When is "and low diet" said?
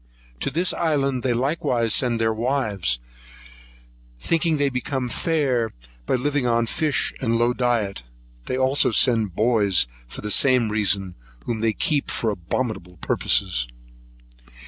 7.21-8.01